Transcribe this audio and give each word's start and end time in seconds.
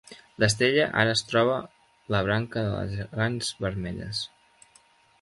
L"estrella 0.43 0.87
ara 1.01 1.11
es 1.17 1.21
troba 1.33 1.59
la 2.15 2.23
branca 2.31 2.65
de 2.71 2.75
les 2.79 2.99
gegants 3.03 3.55
vermelles. 3.67 4.27